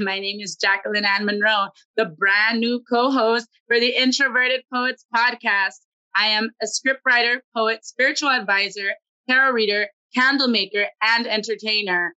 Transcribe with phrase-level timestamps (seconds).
[0.04, 5.04] My name is Jacqueline Anne Monroe, the brand new co host for the Introverted Poets
[5.14, 5.74] podcast.
[6.16, 8.94] I am a scriptwriter, poet, spiritual advisor,
[9.28, 12.14] tarot reader, candle maker, and entertainer.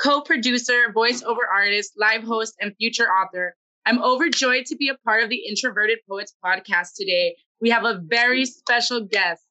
[0.00, 3.54] Co producer, voiceover artist, live host, and future author.
[3.86, 7.36] I'm overjoyed to be a part of the Introverted Poets podcast today.
[7.60, 9.42] We have a very special guest.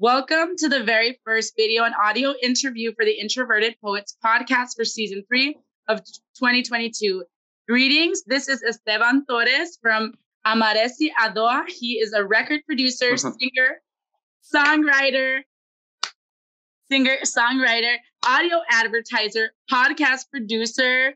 [0.00, 4.84] Welcome to the very first video and audio interview for the Introverted Poets podcast for
[4.84, 5.56] season three
[5.88, 5.98] of
[6.38, 7.24] 2022.
[7.68, 8.22] Greetings.
[8.24, 10.14] This is Esteban Torres from
[10.46, 11.64] Amaresi Adoa.
[11.66, 13.82] He is a record producer, singer,
[14.54, 15.40] songwriter,
[16.88, 21.12] singer, songwriter, audio advertiser, podcast producer,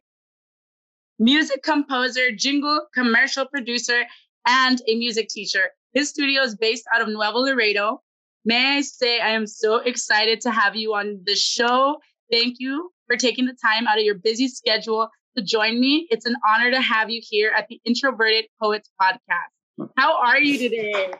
[1.20, 4.02] music composer, jingle commercial producer,
[4.44, 5.70] and a music teacher.
[5.92, 8.02] His studio is based out of Nuevo Laredo,
[8.44, 11.98] May I say, I am so excited to have you on the show.
[12.30, 16.08] Thank you for taking the time out of your busy schedule to join me.
[16.10, 19.88] It's an honor to have you here at the Introverted Poets podcast.
[19.96, 21.12] How are you today?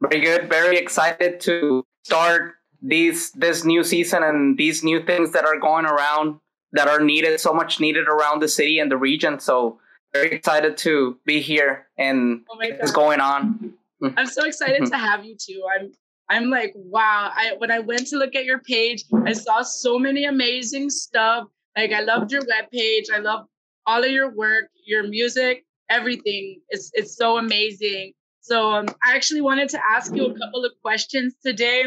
[0.00, 0.48] Very good.
[0.48, 5.86] Very excited to start these this new season and these new things that are going
[5.86, 6.38] around
[6.72, 9.40] that are needed so much needed around the city and the region.
[9.40, 9.78] So
[10.12, 13.72] very excited to be here and oh what's going on.
[14.16, 15.62] I'm so excited to have you too.
[15.74, 15.92] I'm
[16.28, 17.30] I'm like, wow.
[17.34, 21.44] I when I went to look at your page, I saw so many amazing stuff.
[21.76, 23.06] Like I loved your web page.
[23.12, 23.46] I love
[23.86, 26.60] all of your work, your music, everything.
[26.68, 28.12] It's it's so amazing.
[28.40, 31.84] So um, I actually wanted to ask you a couple of questions today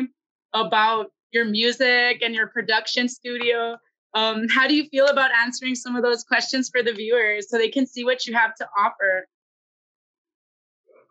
[0.53, 3.77] about your music and your production studio.
[4.13, 7.57] Um, how do you feel about answering some of those questions for the viewers so
[7.57, 9.27] they can see what you have to offer?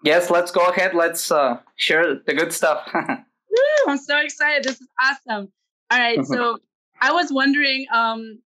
[0.03, 0.95] Yes, let's go ahead.
[0.95, 2.89] Let's uh, share the good stuff.
[2.95, 3.59] Woo,
[3.89, 4.65] I'm so excited.
[4.65, 5.53] This is awesome.
[5.91, 6.25] All right.
[6.25, 6.59] so
[7.01, 8.41] I was wondering, um,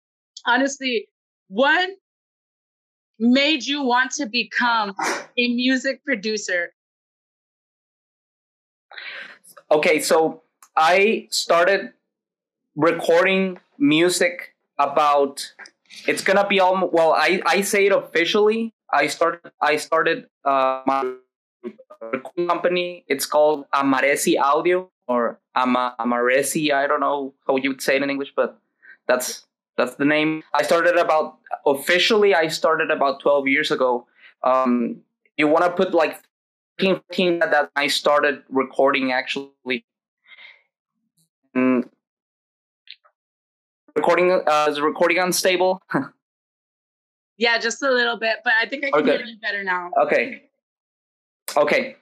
[0.46, 1.08] honestly,
[1.50, 1.90] what
[3.20, 4.96] made you want to become
[5.38, 6.74] a music producer?
[9.72, 10.44] Okay, so
[10.76, 11.92] I started
[12.76, 15.52] recording music about
[16.08, 20.82] it's gonna be all well I, I say it officially i started i started uh,
[20.86, 21.14] my
[22.48, 23.04] company.
[23.08, 26.72] It's called Amaresi Audio or Ama Amaresi.
[26.72, 28.60] I don't know how you would say it in English, but
[29.08, 29.46] that's
[29.78, 30.44] that's the name.
[30.54, 32.36] I started about officially.
[32.36, 34.08] I started about twelve years ago.
[34.44, 35.02] Um,
[35.38, 36.22] you want to put like
[36.80, 39.86] 15 that I started recording actually.
[41.54, 41.90] And
[43.96, 45.82] recording uh, is recording unstable.
[47.38, 49.18] yeah, just a little bit, but I think I can okay.
[49.18, 49.92] hear you better now.
[50.04, 50.44] Okay.
[51.56, 51.96] Okay.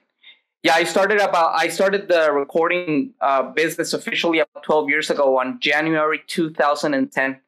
[0.62, 5.38] Yeah, I started about I started the recording uh, business officially about 12 years ago
[5.38, 7.40] on January 2010.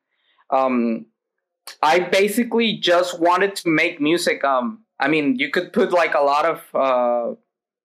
[0.51, 1.07] Um,
[1.83, 4.45] I basically just wanted to make music.
[4.45, 7.35] Um, I mean, you could put like a lot of uh,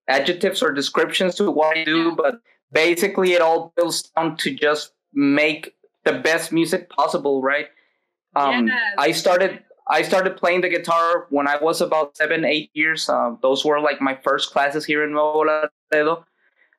[0.08, 2.42] adjectives or descriptions to what I do, but
[2.72, 5.74] basically it all boils down to just make
[6.06, 7.68] the best music possible, right?
[8.36, 8.94] Um, yes.
[8.98, 13.10] I started I started playing the guitar when I was about seven, eight years.
[13.10, 16.26] Uh, those were like my first classes here in Nuevo Laredo.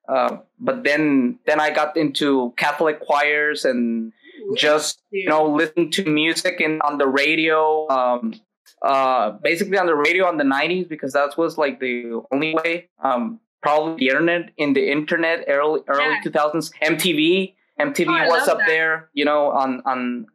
[0.09, 4.12] Uh, but then, then I got into Catholic choirs and
[4.56, 7.88] just you know listening to music and on the radio.
[7.88, 8.41] Um,
[8.82, 12.88] uh, basically on the radio on the '90s because that was like the only way.
[13.03, 16.21] Um, probably the internet in the internet early early yeah.
[16.25, 16.71] 2000s.
[16.82, 18.66] MTV, MTV oh, was up that.
[18.66, 19.10] there.
[19.15, 20.26] You know on on.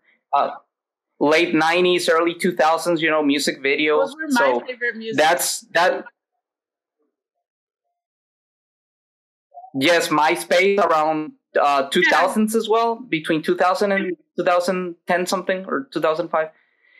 [1.19, 4.63] Late 90s early 2000s you know music videos so
[4.95, 5.17] music.
[5.17, 6.05] that's that
[9.75, 12.57] yes myspace around uh 2000s yeah.
[12.57, 16.47] as well between 2000 and 2010 something or 2005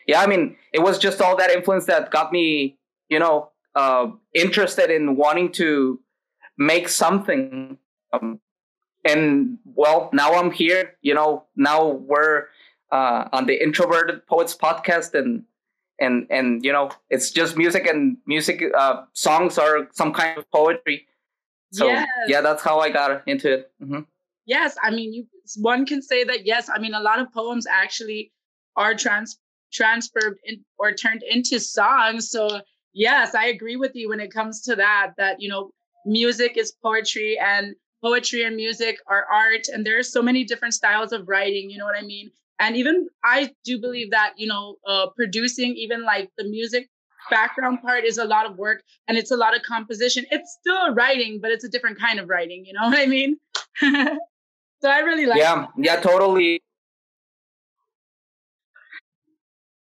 [0.06, 4.06] yeah i mean it was just all that influence that got me you know uh
[4.34, 5.98] interested in wanting to
[6.58, 7.78] make something
[8.12, 8.38] um,
[9.06, 12.44] and well now i'm here you know now we're
[12.92, 15.44] uh, on the Introverted Poets podcast, and
[15.98, 20.50] and and you know it's just music and music uh, songs are some kind of
[20.50, 21.06] poetry.
[21.72, 22.08] So yes.
[22.26, 23.72] yeah, that's how I got into it.
[23.82, 24.00] Mm-hmm.
[24.46, 25.26] Yes, I mean you.
[25.56, 26.68] One can say that yes.
[26.68, 28.32] I mean a lot of poems actually
[28.76, 29.38] are trans
[29.72, 32.30] transferred in, or turned into songs.
[32.30, 32.60] So
[32.92, 35.12] yes, I agree with you when it comes to that.
[35.16, 35.70] That you know
[36.06, 40.74] music is poetry and poetry and music are art and there are so many different
[40.74, 42.30] styles of writing you know what i mean
[42.60, 46.88] and even i do believe that you know uh, producing even like the music
[47.30, 50.94] background part is a lot of work and it's a lot of composition it's still
[50.94, 53.36] writing but it's a different kind of writing you know what i mean
[53.80, 56.62] so i really like yeah yeah totally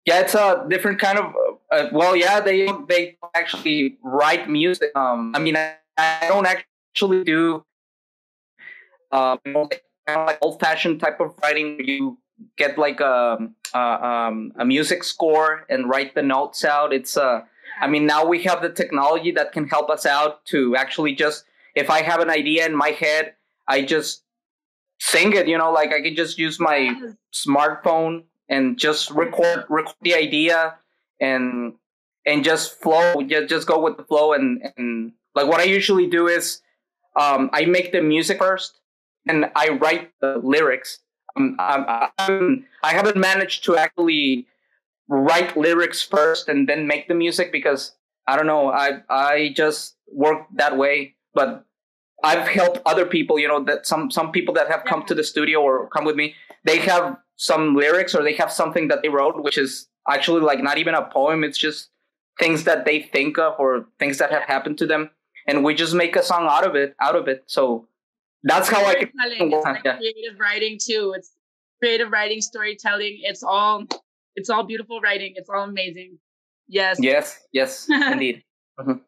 [0.06, 1.34] yeah, it's a different kind of.
[1.70, 4.90] Uh, well, yeah, they they actually write music.
[4.96, 7.64] Um, I mean, I, I don't actually do.
[9.12, 11.78] Uh, like old-fashioned type of writing.
[11.84, 12.18] You
[12.56, 13.38] get like a
[13.74, 16.92] a, um, a music score and write the notes out.
[16.92, 17.42] It's uh,
[17.80, 21.44] I mean, now we have the technology that can help us out to actually just
[21.74, 23.34] if I have an idea in my head,
[23.68, 24.24] I just
[24.98, 25.48] sing it.
[25.48, 26.94] You know, like I can just use my
[27.32, 30.74] smartphone and just record record the idea
[31.20, 31.74] and
[32.26, 36.06] and just flow just, just go with the flow and and like what i usually
[36.06, 36.60] do is
[37.18, 38.80] um, i make the music first
[39.28, 40.98] and i write the lyrics
[41.36, 42.08] um, I,
[42.82, 44.46] I haven't managed to actually
[45.08, 47.92] write lyrics first and then make the music because
[48.28, 51.64] i don't know i i just work that way but
[52.22, 55.24] i've helped other people you know that some some people that have come to the
[55.24, 56.34] studio or come with me
[56.64, 60.62] they have some lyrics or they have something that they wrote, which is actually like
[60.62, 61.42] not even a poem.
[61.42, 61.88] It's just
[62.38, 65.10] things that they think of or things that have happened to them,
[65.46, 66.94] and we just make a song out of it.
[67.00, 67.44] Out of it.
[67.46, 67.88] So
[68.42, 69.10] that's how I can.
[69.14, 69.96] It's like yeah.
[69.96, 71.12] creative writing too.
[71.16, 71.32] It's
[71.82, 73.20] creative writing, storytelling.
[73.22, 73.84] It's all.
[74.36, 75.32] It's all beautiful writing.
[75.36, 76.18] It's all amazing.
[76.68, 76.98] Yes.
[77.00, 77.40] Yes.
[77.52, 77.88] Yes.
[77.90, 78.42] indeed.
[78.78, 78.98] Mm-hmm.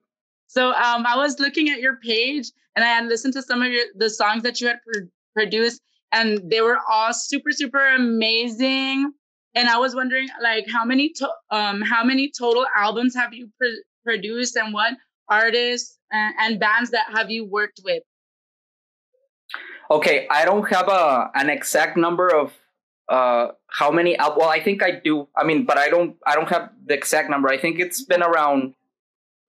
[0.49, 3.70] So um, I was looking at your page and I had listened to some of
[3.70, 5.81] your the songs that you had pr- produced,
[6.12, 9.12] and they were all super super amazing
[9.55, 13.50] and i was wondering like how many to- um how many total albums have you
[13.58, 14.94] pr- produced and what
[15.29, 18.02] artists and, and bands that have you worked with
[19.93, 22.53] okay i don't have a an exact number of
[23.09, 26.35] uh how many al- well i think i do i mean but i don't i
[26.35, 28.75] don't have the exact number i think it's been around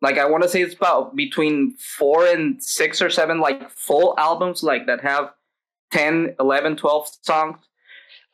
[0.02, 4.14] like i want to say it's about between four and six or seven like full
[4.18, 5.32] albums like that have
[5.92, 7.58] 10 11 12 songs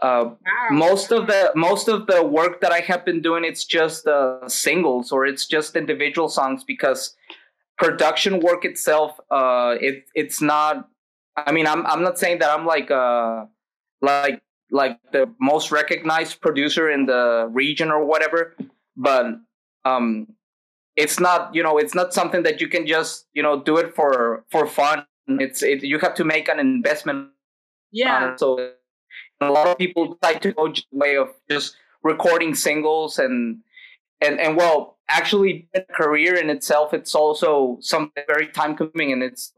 [0.02, 0.36] uh, wow.
[0.72, 4.48] most of the most of the work that i have been doing it's just uh,
[4.48, 7.16] singles or it's just individual songs because
[7.78, 10.88] production work itself uh, it it's not
[11.46, 13.46] i mean i'm i'm not saying that i'm like uh
[14.02, 14.42] like
[14.72, 18.56] like the most recognized producer in the region or whatever
[18.96, 19.26] but
[19.86, 20.28] um
[20.96, 23.96] it's not you know it's not something that you can just you know do it
[23.96, 27.30] for for fun it's it, you have to make an investment
[27.92, 28.36] yeah.
[28.36, 28.72] so
[29.42, 33.60] a lot of people like to go the way of just recording singles and
[34.22, 39.24] and and well, actually, a career in itself, it's also something very time consuming, and
[39.24, 39.54] it's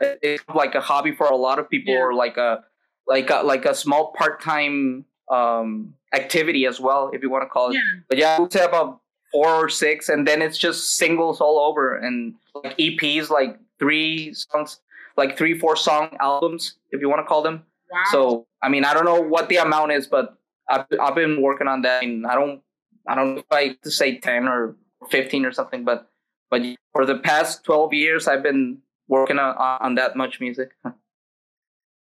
[0.00, 2.00] it's like a hobby for a lot of people, yeah.
[2.00, 2.64] or like a
[3.06, 7.48] like a like a small part time um activity as well, if you want to
[7.48, 7.74] call it.
[7.74, 7.80] Yeah.
[8.08, 9.00] But yeah, I would say about
[9.32, 14.32] four or six, and then it's just singles all over, and like EPs, like three
[14.34, 14.80] songs
[15.16, 17.62] like three, four song albums, if you want to call them.
[17.90, 18.02] Wow.
[18.10, 20.36] So, I mean, I don't know what the amount is, but
[20.68, 22.02] I've, I've been working on that.
[22.02, 22.60] And I don't,
[23.08, 24.76] I don't know if I to say 10 or
[25.10, 26.08] 15 or something, but,
[26.50, 26.62] but
[26.92, 30.70] for the past 12 years, I've been working on, on that much music.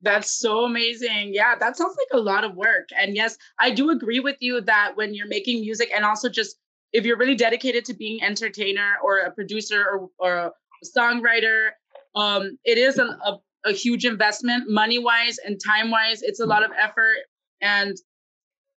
[0.00, 1.32] That's so amazing.
[1.34, 2.88] Yeah, that sounds like a lot of work.
[2.96, 6.56] And yes, I do agree with you that when you're making music and also just
[6.92, 10.52] if you're really dedicated to being entertainer or a producer or, or a
[10.96, 11.70] songwriter
[12.14, 16.46] um, it is a, a, a huge investment money wise and time wise it's a
[16.46, 17.16] lot of effort
[17.60, 17.96] and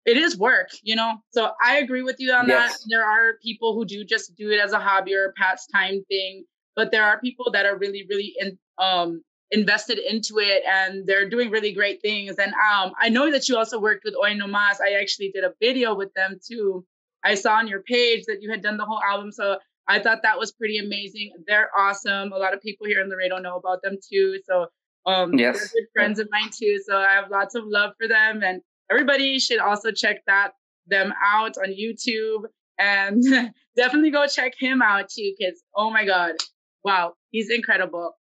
[0.05, 2.71] it is work you know so i agree with you on yes.
[2.71, 6.03] that there are people who do just do it as a hobby or a pastime
[6.07, 6.43] thing
[6.75, 11.29] but there are people that are really really in, um, invested into it and they're
[11.29, 14.79] doing really great things and um, i know that you also worked with No Mas
[14.81, 16.85] i actually did a video with them too
[17.23, 20.21] i saw on your page that you had done the whole album so I thought
[20.23, 21.31] that was pretty amazing.
[21.47, 22.31] They're awesome.
[22.31, 24.39] A lot of people here in Laredo know about them too.
[24.45, 24.67] So
[25.05, 25.57] um, yes.
[25.57, 26.79] they're good friends of mine too.
[26.85, 30.51] So I have lots of love for them, and everybody should also check that
[30.87, 32.45] them out on YouTube
[32.79, 33.23] and
[33.75, 35.33] definitely go check him out too.
[35.37, 36.35] Because oh my god,
[36.83, 38.17] wow, he's incredible.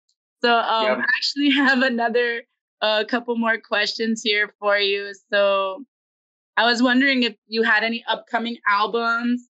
[0.43, 0.99] So um, yep.
[0.99, 2.43] I actually have another
[2.83, 5.15] a uh, couple more questions here for you.
[5.33, 5.85] So
[6.57, 9.49] I was wondering if you had any upcoming albums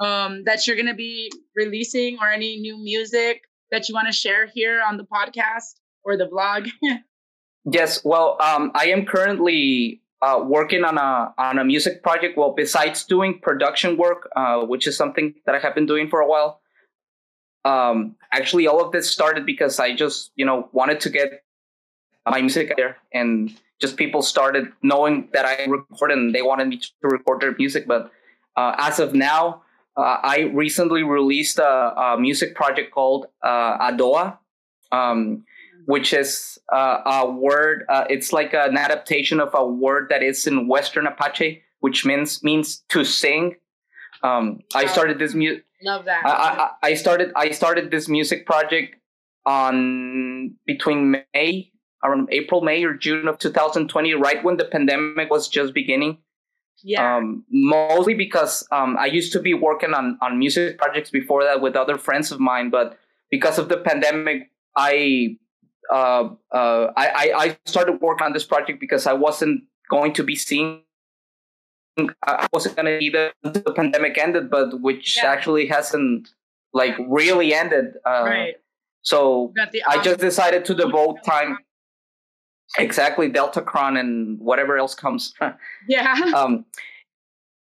[0.00, 4.12] um, that you're going to be releasing or any new music that you want to
[4.12, 6.70] share here on the podcast or the vlog?
[7.64, 8.04] yes.
[8.04, 12.38] Well, um, I am currently uh, working on a on a music project.
[12.38, 16.20] Well, besides doing production work, uh, which is something that I have been doing for
[16.20, 16.60] a while.
[17.64, 21.44] Um, actually, all of this started because I just you know wanted to get
[22.26, 26.78] my music there, and just people started knowing that I record, and they wanted me
[26.78, 28.10] to record their music, but
[28.56, 29.62] uh, as of now,
[29.96, 34.38] uh, I recently released a, a music project called uh, Adoa,
[34.92, 35.44] um,
[35.86, 37.84] which is uh, a word.
[37.88, 42.42] Uh, it's like an adaptation of a word that is in Western Apache, which means
[42.42, 43.56] means to sing
[44.22, 45.64] Um, I started this music.
[45.82, 46.24] Love that.
[46.24, 48.96] I, I, I started I started this music project
[49.46, 51.72] on between May
[52.04, 56.18] around April, May or June of 2020, right when the pandemic was just beginning.
[56.84, 57.16] Yeah.
[57.16, 61.60] Um, mostly because um, I used to be working on on music projects before that
[61.60, 62.98] with other friends of mine, but
[63.30, 65.36] because of the pandemic, I
[65.90, 70.36] uh, uh, I, I started working on this project because I wasn't going to be
[70.36, 70.82] seeing.
[72.26, 75.30] I wasn't going to be the, the pandemic ended, but which Yeah.
[75.30, 76.30] actually hasn't
[76.72, 77.94] like really ended.
[78.06, 78.54] Uh, right.
[79.02, 79.52] So
[79.88, 81.58] I just decided to devote time
[82.78, 85.34] exactly Deltacron and whatever else comes.
[85.88, 86.14] Yeah.
[86.36, 86.64] um,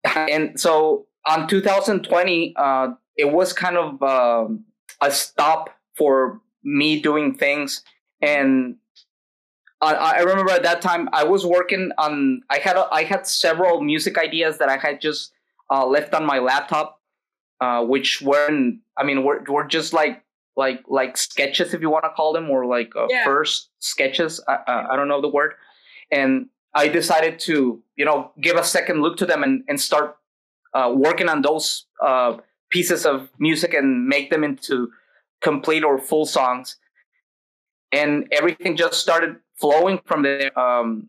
[0.04, 4.64] and so on 2020, uh, it was kind of um
[5.00, 7.82] a stop for me doing things.
[8.20, 8.76] And
[9.84, 12.42] I, I remember at that time I was working on.
[12.50, 15.32] I had a, I had several music ideas that I had just
[15.70, 17.00] uh, left on my laptop,
[17.60, 18.80] uh, which weren't.
[18.96, 20.22] I mean, were were just like
[20.56, 23.24] like like sketches if you want to call them, or like uh, Yeah.
[23.24, 24.40] first sketches.
[24.48, 25.54] I, uh, I don't know the word.
[26.10, 30.16] And I decided to you know give a second look to them and and start
[30.74, 32.38] uh, working on those uh,
[32.70, 34.90] pieces of music and make them into
[35.40, 36.76] complete or full songs.
[37.92, 40.56] And everything just started flowing from there.
[40.58, 41.08] Um,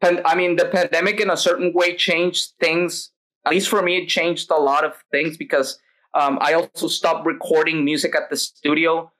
[0.00, 3.10] pan- I mean, the pandemic in a certain way changed things.
[3.46, 5.78] At least for me, it changed a lot of things because
[6.14, 9.12] um, I also stopped recording music at the studio.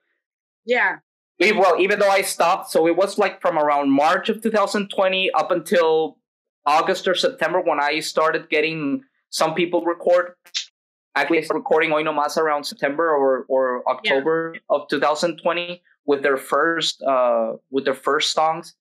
[0.65, 0.99] yeah.
[1.41, 5.31] We- Well, even though I stopped, so it was like from around March of 2020
[5.33, 6.19] up until
[6.67, 10.35] August or September when I started getting some people record.
[11.15, 16.23] Actually, I started recording Hoy No Mas around September or, or October of 2020 with
[16.23, 18.75] their first uh, with their first songs.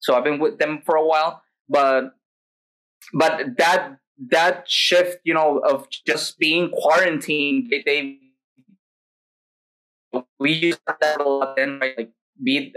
[0.00, 2.14] So I've been with them for a while, but
[3.12, 3.98] but that
[4.30, 8.18] that shift, you know, of just being quarantined, they, they
[10.38, 11.94] we used that a lot then, right?
[11.96, 12.10] Like
[12.42, 12.72] be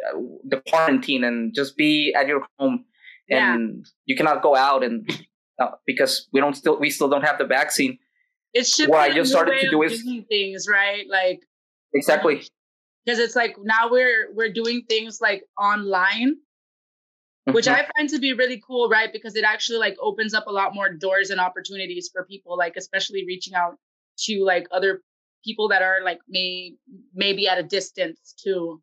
[0.47, 2.85] the quarantine and just be at your home,
[3.29, 3.53] Yeah.
[3.53, 5.09] and you cannot go out and
[5.59, 7.97] uh, because we don't still we still don't have the vaccine.
[8.53, 11.05] It's shifted What I just started to do is- things, right?
[11.09, 11.41] Like
[11.93, 12.41] Exactly.
[13.05, 16.37] because it's like now we're we're doing things like online
[17.53, 17.75] which Mhm.
[17.75, 19.11] I find to be really cool, right?
[19.13, 22.75] Because it actually like opens up a lot more doors and opportunities for people, like
[22.75, 23.77] especially reaching out
[24.25, 25.01] to like other
[25.45, 26.73] people that are like may
[27.13, 28.81] maybe at a distance too,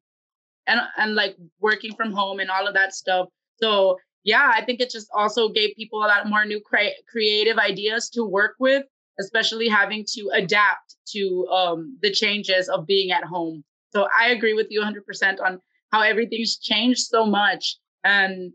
[0.67, 3.29] and and like working from home and all of that stuff.
[3.61, 7.59] So yeah, I think it just also gave people a lot more new cre- creative
[7.59, 8.85] ideas to work with,
[9.19, 13.65] especially having to adapt to um, the changes of being at home.
[13.93, 15.61] So I agree with you 100% on
[15.93, 17.77] how everything's changed so much.
[18.03, 18.53] And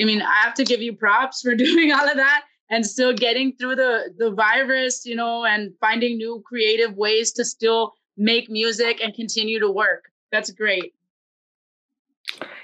[0.00, 3.12] I mean, I have to give you props for doing all of that and still
[3.12, 8.48] getting through the the virus, you know, and finding new creative ways to still make
[8.48, 10.04] music and continue to work.
[10.30, 10.94] That's great.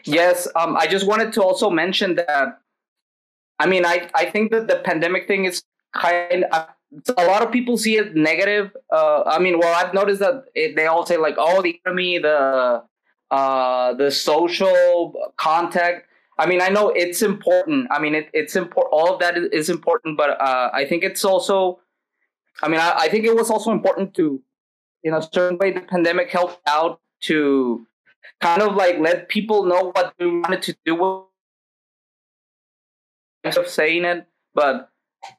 [0.04, 2.60] Yes, um, I just wanted to also mention that.
[3.58, 5.64] I mean, I, I think that the pandemic thing is
[5.94, 6.44] kind.
[6.52, 6.68] Of,
[7.16, 8.76] a lot of people see it negative.
[8.92, 12.18] Uh, I mean, well, I've noticed that it, they all say like, "Oh, the economy,
[12.18, 12.82] the
[13.30, 17.88] uh, the social contact." I mean, I know it's important.
[17.90, 18.92] I mean, it, it's important.
[18.92, 21.80] All of that is, important, but uh, I think it's also.
[22.62, 24.42] I mean, I, I think it was also important to,
[25.02, 27.86] in a certain way, the pandemic helped out to
[28.40, 30.94] kind of like let people know what they wanted to do
[33.44, 34.90] With, of saying it but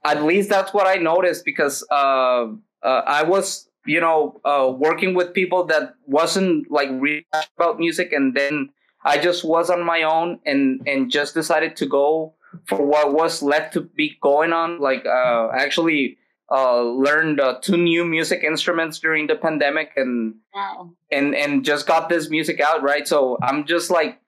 [0.03, 2.45] at least that's what i noticed because uh,
[2.83, 7.25] uh, i was you know uh, working with people that wasn't like really
[7.57, 8.69] about music and then
[9.05, 12.33] i just was on my own and and just decided to go
[12.65, 16.17] for what was left to be going on like uh, actually
[16.49, 20.91] uh, learned uh, two new music instruments during the pandemic and Wow.
[21.11, 24.19] and and just got this music out right so i'm just like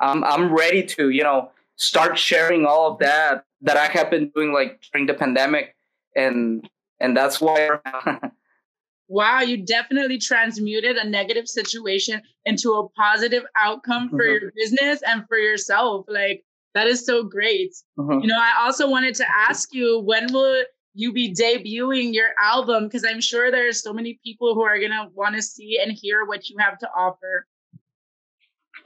[0.00, 4.30] i'm i'm ready to you know start sharing all of that that i have been
[4.34, 5.74] doing like during the pandemic
[6.14, 6.68] and
[7.00, 7.70] and that's why
[9.08, 14.40] Wow, you definitely transmuted a negative situation into a positive outcome for Mhm.
[14.40, 16.06] your business and for yourself.
[16.08, 16.42] Like
[16.74, 17.72] that is so great.
[17.96, 18.22] Mhm.
[18.22, 22.88] You know, I also wanted to ask you when will you be debuting your album?
[22.88, 26.24] Because I'm sure there's so many people who are gonna want to see and hear
[26.24, 27.46] what you have to offer.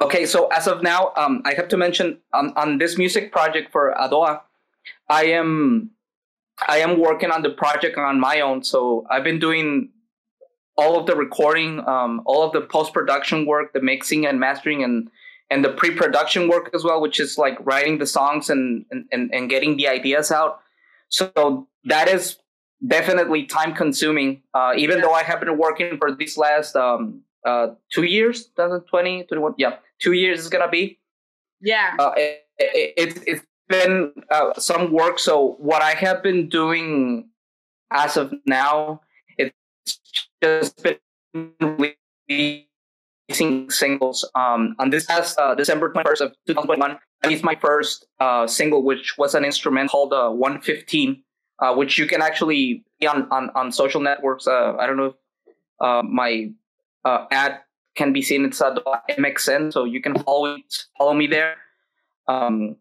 [0.03, 3.71] okay so as of now um i have to mention on, on this music project
[3.73, 4.41] for adoa
[5.11, 5.91] i am
[6.69, 9.91] i am working on the project on my own so i've been doing
[10.77, 15.11] all of the recording um all of the post-production work the mixing and mastering and
[15.51, 19.51] and the pre-production work as well which is like writing the songs and and, and,
[19.51, 20.61] getting the ideas out
[21.09, 22.37] so that is
[22.87, 24.43] definitely time consuming.
[24.55, 29.25] Uh, even though I have been working for these last um, uh, two years, 2020,
[29.25, 30.99] 21, yeah, two years is gonna be.
[31.61, 31.95] Yeah.
[31.99, 35.19] Uh, it, it, it's been uh, some work.
[35.19, 37.31] So what I have been doing
[37.91, 39.01] as of now,
[39.39, 39.55] it's
[40.43, 41.89] just been
[42.29, 44.29] releasing singles.
[44.35, 48.83] Um, on this past uh, December 21st of 2021, I released my first uh, single,
[48.83, 51.23] which was an instrument called uh, 115
[51.61, 54.47] uh, which you can actually on, on, on social networks.
[54.47, 55.15] Uh, I don't know if
[55.81, 56.51] uh, my
[57.05, 57.61] uh, ad
[57.95, 58.45] can be seen.
[58.45, 60.57] It's MXN, so you can follow
[60.97, 61.57] follow me there.
[62.29, 62.77] Um,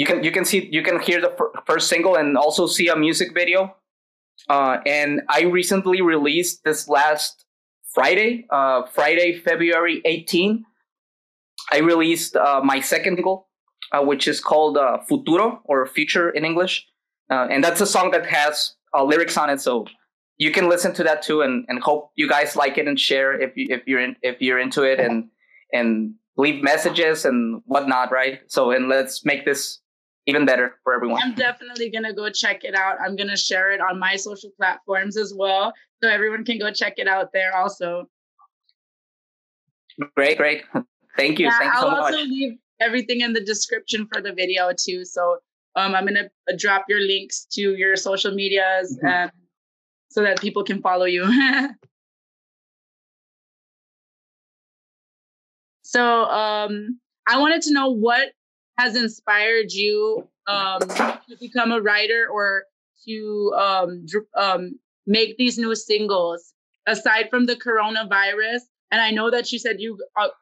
[0.00, 1.32] you can you can see you can hear the
[1.68, 3.60] first single and also see a music video.
[4.48, 7.44] Uh, and I recently released this last
[7.94, 10.64] Friday, uh, Friday, February 18.
[11.72, 12.34] I released
[12.70, 13.48] my second single,
[14.10, 14.78] which is called
[15.08, 16.74] Futuro or Future in English
[17.30, 19.86] uh, and that's a song that has uh, lyrics on it, so
[20.38, 23.40] you can listen to that too, and, and hope you guys like it and share
[23.40, 25.28] if you if you're in, if you're into it, and
[25.72, 28.40] and leave messages and whatnot, right?
[28.48, 29.78] So and let's make this
[30.26, 31.20] even better for everyone.
[31.22, 32.96] I'm definitely gonna go check it out.
[33.00, 35.72] I'm gonna share it on my social platforms as well,
[36.02, 38.08] so everyone can go check it out there also.
[40.16, 40.64] Great, great.
[41.16, 41.46] Thank you.
[41.46, 45.04] Yeah, Thank you I'll so also leave everything in the description for the video too,
[45.04, 45.38] so
[45.76, 49.06] um, I'm gonna drop your links to your social medias mm-hmm.
[49.06, 49.30] and
[50.10, 51.24] so that people can follow you.
[55.82, 56.98] so um,
[57.28, 58.32] I wanted to know what
[58.80, 62.64] has inspired you um, to become a writer or
[63.06, 64.06] to um,
[64.36, 66.54] um, make these new singles
[66.86, 68.60] aside from the coronavirus
[68.90, 69.98] and I know that you said you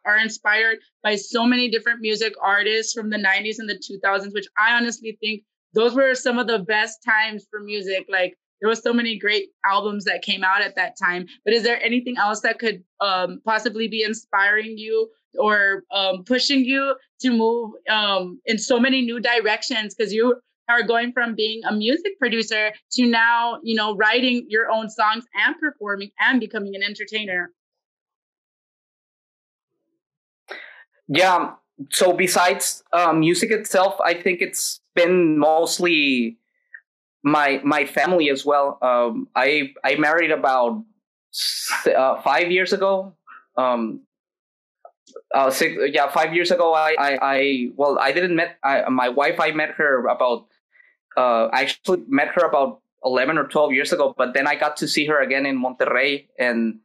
[0.07, 4.47] are inspired by so many different music artists from the 90s and the 2000s, which
[4.57, 5.43] I honestly think
[5.75, 8.07] those were some of the best times for music.
[8.09, 11.27] Like there was so many great albums that came out at that time.
[11.45, 16.65] But is there anything else that could um, possibly be inspiring you or um, pushing
[16.65, 19.95] you to move um, in so many new directions?
[19.95, 24.71] Because you are going from being a music producer to now, you know, writing your
[24.71, 27.51] own songs and performing and becoming an entertainer.
[31.09, 31.53] Yeah.
[31.91, 36.39] So besides uh, music itself, I think it's been mostly
[37.23, 38.79] my my family as well.
[38.83, 40.85] Um, I I married about
[41.87, 43.15] uh, five years ago.
[43.57, 44.03] Um,
[45.35, 46.75] uh, six, yeah, five years ago.
[46.75, 49.41] I, I, I well, I didn't met I, my wife.
[49.41, 50.47] I met her about.
[51.17, 54.15] Uh, I actually met her about eleven or twelve years ago.
[54.17, 56.81] But then I got to see her again in Monterrey, and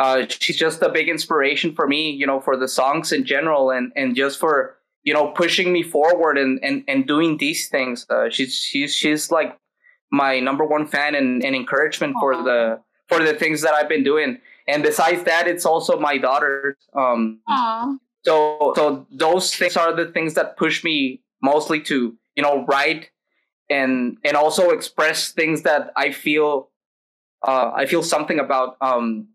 [0.00, 3.70] uh, she's just a big inspiration for me, you know, for the songs in general
[3.70, 8.06] and, and just for, you know, pushing me forward and, and, and doing these things.
[8.08, 9.58] Uh, she's, she's, she's like
[10.10, 12.20] my number one fan and, and encouragement Aww.
[12.20, 14.38] for the, for the things that I've been doing.
[14.70, 16.76] And besides that, it's also my daughter.
[16.94, 17.98] Um, Aww.
[18.24, 23.10] so, so those things are the things that push me mostly to, you know, write
[23.68, 26.70] and, and also express things that I feel,
[27.46, 29.28] uh, I feel something about, um,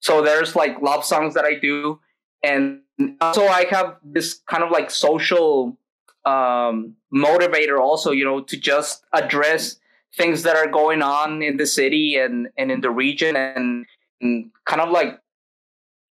[0.00, 2.00] so there's like love songs that I do,
[2.42, 2.80] and
[3.20, 5.78] also I have this kind of like social
[6.24, 9.80] um, motivator also, you know, to just address
[10.16, 13.86] things that are going on in the city and and in the region, and,
[14.20, 15.18] and kind of like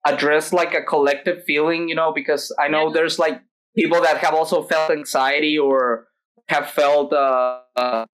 [0.07, 3.41] address like a collective feeling, you know, because I know there's like
[3.77, 6.07] people that have also felt anxiety or
[6.49, 8.07] have felt uh, uh,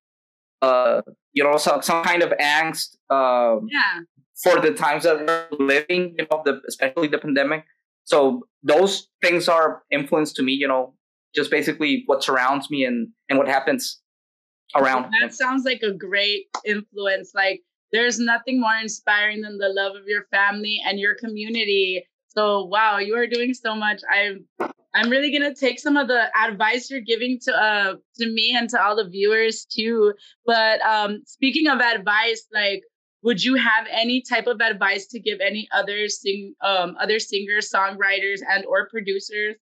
[0.63, 4.01] uh you know some some kind of angst um, yeah
[4.37, 7.65] for the times that we're living, you know, the, especially the pandemic.
[8.05, 10.95] So those things are influenced to me, you know,
[11.35, 14.01] just basically what surrounds me and, and what happens
[14.75, 15.13] around.
[15.21, 17.33] That sounds like a great influence.
[17.35, 22.07] Like there's nothing more inspiring than the love of your family and your community.
[22.29, 24.03] So wow, you are doing so much.
[24.13, 24.45] I'm
[24.95, 28.69] I'm really gonna take some of the advice you're giving to uh to me and
[28.71, 30.13] to all the viewers too.
[30.45, 32.83] But um speaking of advice, like
[33.27, 37.69] would you have any type of advice to give any other sing um, other singers
[37.69, 39.57] songwriters and or producers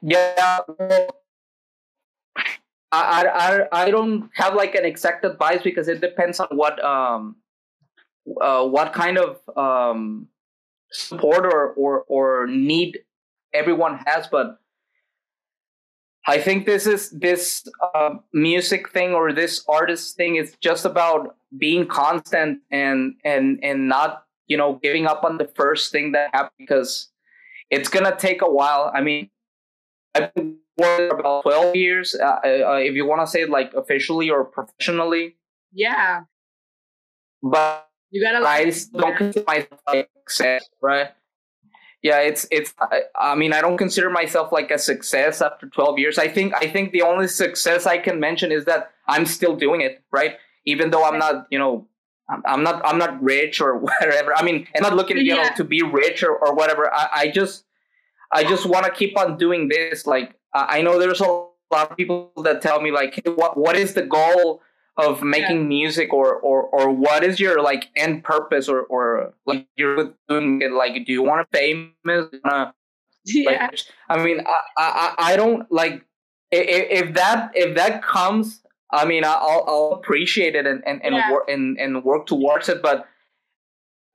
[0.00, 0.60] yeah
[2.92, 7.36] I, I i don't have like an exact advice because it depends on what um
[8.40, 10.28] uh, what kind of um
[10.92, 13.00] support or or or need
[13.52, 14.60] everyone has but
[16.28, 21.36] I think this is this uh, music thing or this artist thing is just about
[21.56, 26.30] being constant and and and not you know giving up on the first thing that
[26.34, 27.10] happened because
[27.70, 28.90] it's gonna take a while.
[28.92, 29.30] I mean,
[30.16, 34.30] I've been for about 12 years, uh, uh, if you want to say like officially
[34.30, 35.36] or professionally.
[35.72, 36.22] Yeah.
[37.42, 38.46] But you gotta.
[38.46, 41.10] I don't consider myself like success, right?
[42.02, 42.74] Yeah, it's it's.
[42.80, 46.18] I, I mean, I don't consider myself like a success after 12 years.
[46.18, 49.80] I think I think the only success I can mention is that I'm still doing
[49.80, 50.36] it, right?
[50.64, 51.86] Even though I'm not, you know,
[52.28, 54.36] I'm not I'm not rich or whatever.
[54.36, 55.48] I mean, I'm not looking, you yeah.
[55.48, 56.92] know, to be rich or, or whatever.
[56.92, 57.64] I, I just
[58.32, 60.06] I just want to keep on doing this.
[60.06, 60.34] Like
[60.68, 63.94] I know there's a lot of people that tell me like, hey, what what is
[63.94, 64.62] the goal
[64.96, 65.68] of making yeah.
[65.68, 70.62] music or, or or what is your like end purpose or or like you're doing
[70.62, 72.26] it like do you want to famous?
[72.44, 72.70] Uh,
[73.26, 73.68] yeah.
[73.70, 76.04] Like, I mean, I, I I don't like
[76.50, 78.62] if, if that if that comes.
[78.92, 81.32] I mean, I'll I'll appreciate it and and and, yeah.
[81.32, 83.06] work and and work towards it, but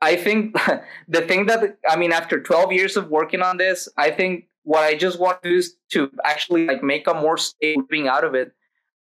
[0.02, 0.56] I think
[1.08, 4.84] the thing that I mean, after 12 years of working on this, I think what
[4.84, 8.24] I just want to do is to actually like make a more stable living out
[8.24, 8.54] of it.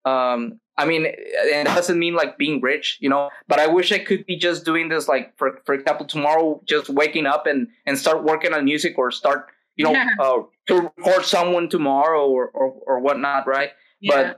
[0.05, 3.99] Um, I mean, it doesn't mean like being rich, you know, but I wish I
[3.99, 7.97] could be just doing this, like for for example, tomorrow, just waking up and and
[7.97, 10.07] start working on music or start, you know, yeah.
[10.19, 13.71] uh, to record someone tomorrow or or, or whatnot, right?
[13.99, 14.33] Yeah.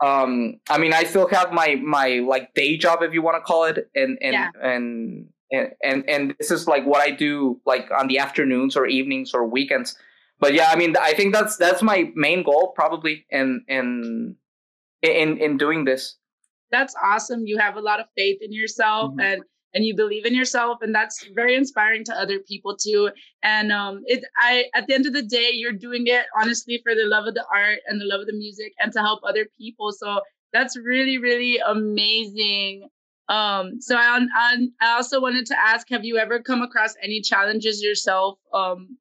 [0.00, 3.36] But um, I mean, I still have my my like day job, if you want
[3.36, 4.50] to call it, and and yeah.
[4.62, 8.86] and and, and and this is like what I do like on the afternoons or
[8.86, 9.96] evenings or weekends.
[10.40, 14.36] But yeah, I mean, I think that's that's my main goal probably in in
[15.02, 16.16] in in doing this.
[16.70, 17.46] That's awesome.
[17.46, 19.20] You have a lot of faith in yourself mm-hmm.
[19.20, 19.42] and
[19.74, 23.10] and you believe in yourself and that's very inspiring to other people too
[23.42, 26.94] and um it i at the end of the day you're doing it honestly for
[26.94, 29.46] the love of the art and the love of the music and to help other
[29.58, 30.20] people so
[30.52, 32.88] that's really really amazing
[33.28, 37.20] um, so I, I, I also wanted to ask, have you ever come across any
[37.20, 38.96] challenges yourself um,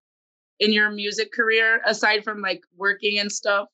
[0.59, 3.67] in your music career aside from like working and stuff?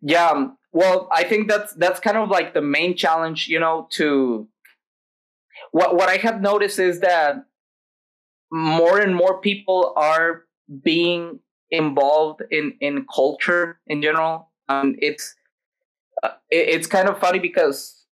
[0.00, 3.86] Yeah, um, well, I think that's that's kind of like the main challenge, you know,
[3.90, 4.48] to
[5.70, 7.44] what what I have noticed is that
[8.50, 10.44] more and more people are
[10.82, 14.50] being involved in in culture in general.
[14.68, 15.34] Um, it's
[16.22, 18.04] uh, it, it's kind of funny because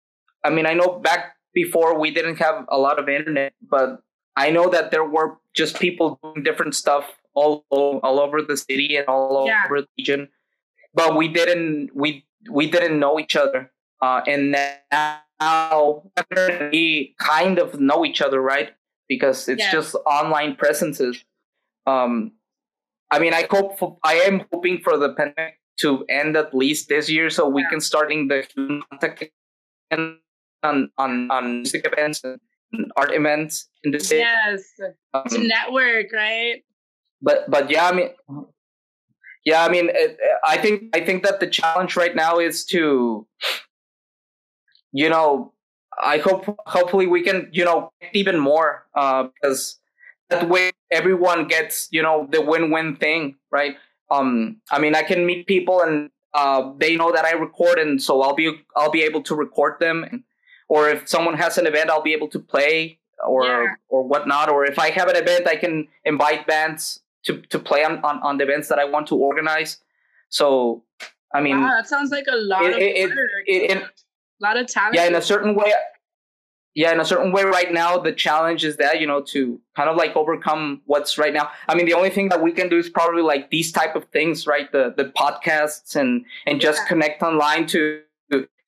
[0.45, 4.03] I mean, I know back before we didn't have a lot of internet, but
[4.37, 8.97] I know that there were just people doing different stuff all all over the city
[8.97, 9.65] and all yeah.
[9.67, 10.29] over the region,
[10.95, 13.71] but we didn't we we didn't know each other,
[14.03, 14.57] uh, and
[15.41, 16.03] now
[16.73, 18.73] we kind of know each other, right?
[19.09, 19.73] Because it's yeah.
[19.73, 21.25] just online presences.
[21.87, 22.33] Um,
[23.11, 26.89] I mean, I hope for, I am hoping for the pandemic to end at least
[26.89, 27.71] this year, so we yeah.
[27.71, 28.47] can starting the
[28.91, 29.25] contact
[29.91, 30.19] and
[30.63, 32.41] on on on music events and
[32.97, 34.21] art events in the city.
[34.21, 34.63] Yes,
[35.15, 36.63] um, to network, right?
[37.23, 38.11] But but yeah, I mean,
[39.45, 43.27] yeah, I mean, it, I think I think that the challenge right now is to,
[44.93, 45.53] you know,
[46.03, 49.79] I hope hopefully we can you know even more uh, because
[50.29, 53.77] that way everyone gets you know the win-win thing, right?
[54.11, 58.03] Um, I mean, I can meet people and uh, they know that I record, and
[58.03, 60.23] so I'll be I'll be able to record them and
[60.71, 63.75] or if someone has an event, I'll be able to play or yeah.
[63.89, 64.49] or whatnot.
[64.49, 68.23] Or if I have an event, I can invite bands to to play on on,
[68.23, 69.79] on the events that I want to organize.
[70.31, 70.85] So
[71.35, 73.89] I mean, wow, that sounds like a lot it, of it, it, a
[74.41, 74.95] lot of talent.
[74.95, 75.73] Yeah, in a certain way.
[76.77, 79.91] Yeah, in a certain way, right now the challenge is that you know to kind
[79.91, 81.51] of like overcome what's right now.
[81.69, 84.05] I mean, the only thing that we can do is probably like these type of
[84.13, 84.71] things, right?
[84.71, 86.87] The the podcasts and and just yeah.
[86.87, 88.03] connect online to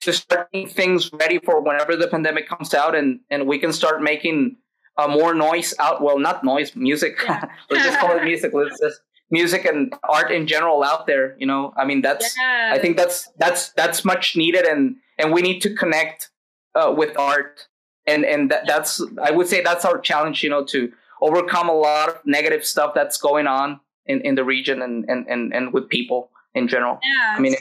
[0.02, 4.02] just starting things ready for whenever the pandemic comes out and, and we can start
[4.02, 4.56] making
[4.98, 6.02] uh, more noise out.
[6.02, 7.18] Well, not noise, music.
[7.24, 7.44] Yeah.
[7.70, 8.52] Let's just call it music.
[8.52, 11.36] Let's just music and art in general out there.
[11.38, 12.76] You know, I mean, that's, yes.
[12.76, 14.66] I think that's, that's, that's much needed.
[14.66, 16.30] And, and we need to connect
[16.74, 17.68] uh, with art.
[18.06, 21.74] And, and that, that's, I would say that's our challenge, you know, to overcome a
[21.74, 25.72] lot of negative stuff that's going on in, in the region and, and, and, and
[25.72, 26.98] with people in general.
[27.02, 27.34] Yeah.
[27.36, 27.54] I mean,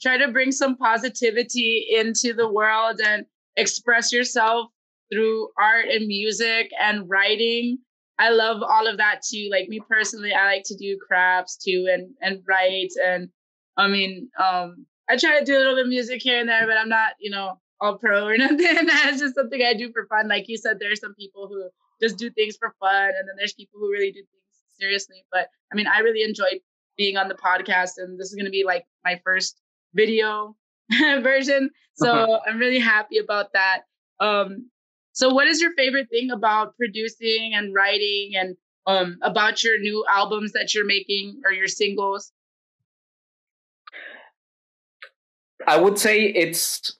[0.00, 3.26] try to bring some positivity into the world and
[3.56, 4.70] express yourself
[5.12, 7.78] through art and music and writing.
[8.18, 9.48] I love all of that too.
[9.50, 13.28] Like me personally, I like to do crafts too and and write and
[13.76, 16.66] I mean, um I try to do a little bit of music here and there,
[16.66, 18.58] but I'm not, you know, all pro or nothing.
[18.86, 20.28] That's just something I do for fun.
[20.28, 21.68] Like you said, there's some people who
[22.00, 25.24] just do things for fun, and then there's people who really do things seriously.
[25.30, 26.60] But I mean, I really enjoy
[26.96, 29.60] being on the podcast, and this is going to be like my first
[29.94, 30.56] video
[30.92, 31.70] version.
[31.94, 32.40] So uh-huh.
[32.46, 33.82] I'm really happy about that.
[34.20, 34.70] Um,
[35.12, 40.04] so, what is your favorite thing about producing and writing and um, about your new
[40.08, 42.32] albums that you're making or your singles?
[45.66, 46.96] I would say it's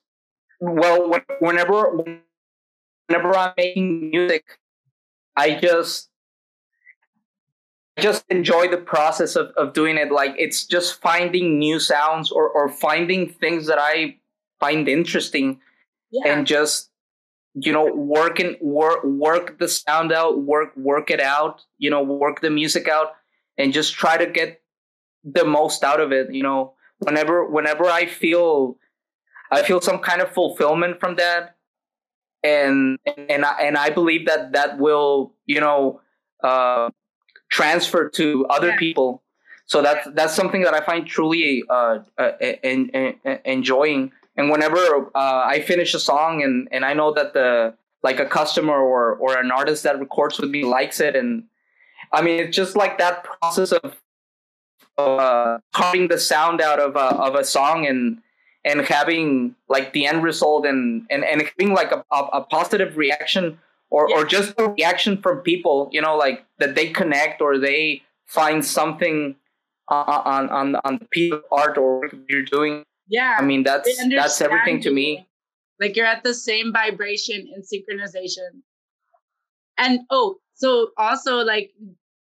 [0.61, 1.91] well whenever
[3.09, 4.45] whenever I'm making music,
[5.37, 6.11] I just
[7.99, 10.11] just enjoy the process of, of doing it.
[10.11, 14.17] Like it's just finding new sounds or, or finding things that I
[14.61, 15.61] find interesting
[16.11, 16.33] yeah.
[16.33, 16.91] and just
[17.55, 22.41] you know working work work the sound out work work it out you know work
[22.41, 23.09] the music out
[23.59, 24.63] and just try to get
[25.23, 28.79] the most out of it you know whenever whenever i feel
[29.51, 31.57] i feel some kind of fulfillment from that
[32.43, 36.01] and and I, and I believe that that will you know
[36.43, 36.91] uh,
[37.53, 38.77] transfer to other yeah.
[38.77, 39.23] people.
[39.67, 44.11] So that's that's something that I find truly uh, uh, in, in, enjoying.
[44.37, 44.79] And whenever
[45.15, 49.15] uh, I finish a song and and I know that the like a customer or
[49.17, 51.45] or an artist that records with me likes it, and
[52.12, 53.97] I mean it's just like that process of
[54.99, 58.19] uh, carving the sound out of a, of a song and
[58.65, 62.97] and having like the end result and and, and having like a, a, a positive
[62.97, 63.59] reaction
[63.93, 64.17] or, yeah.
[64.17, 68.65] or just a reaction from people you know like that they connect or they find
[68.65, 69.37] something
[69.91, 72.85] uh, on on on the piece of art or you're doing.
[73.09, 73.37] Yeah.
[73.39, 75.27] I mean that's that's everything to me.
[75.81, 78.63] like you're at the same vibration and synchronization.
[79.77, 81.73] And oh so also like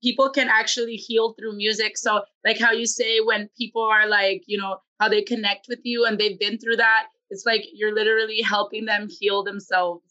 [0.03, 1.97] people can actually heal through music.
[1.97, 5.81] So like how you say when people are like you know how they connect with
[5.83, 10.03] you and they've been through that it's like you're literally helping them heal themselves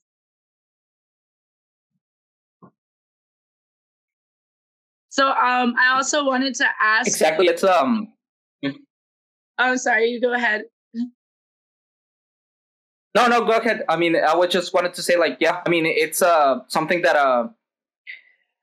[5.17, 8.13] so um i also wanted to ask exactly it's um
[9.59, 10.63] oh sorry you go ahead
[13.15, 15.69] no no go ahead i mean i was just wanted to say like yeah i
[15.69, 17.47] mean it's uh something that uh